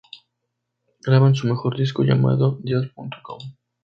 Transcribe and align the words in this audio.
Graban 1.01 1.35
su 1.35 1.45
mejor 1.47 1.77
disco, 1.77 2.01
llamado 2.01 2.57
dios.com. 2.63 3.39